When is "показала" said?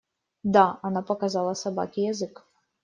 1.03-1.53